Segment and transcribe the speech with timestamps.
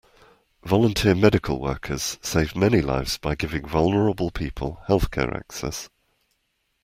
[0.63, 5.91] Volunteer Medical workers save many lives by giving vulnerable people health-care access